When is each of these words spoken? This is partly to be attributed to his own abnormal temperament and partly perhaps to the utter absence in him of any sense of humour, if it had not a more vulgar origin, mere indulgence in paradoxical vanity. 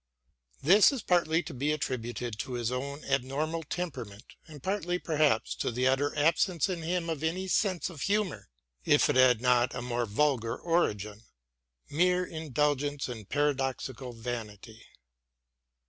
This 0.63 0.91
is 0.91 1.03
partly 1.03 1.43
to 1.43 1.53
be 1.53 1.71
attributed 1.71 2.39
to 2.39 2.53
his 2.53 2.71
own 2.71 3.03
abnormal 3.05 3.61
temperament 3.61 4.25
and 4.47 4.63
partly 4.63 4.97
perhaps 4.97 5.53
to 5.57 5.69
the 5.69 5.85
utter 5.87 6.17
absence 6.17 6.67
in 6.67 6.81
him 6.81 7.07
of 7.07 7.21
any 7.23 7.47
sense 7.47 7.87
of 7.87 8.01
humour, 8.01 8.49
if 8.83 9.11
it 9.11 9.15
had 9.15 9.41
not 9.41 9.75
a 9.75 9.81
more 9.83 10.07
vulgar 10.07 10.57
origin, 10.57 11.21
mere 11.87 12.25
indulgence 12.25 13.07
in 13.07 13.25
paradoxical 13.25 14.11
vanity. 14.11 14.87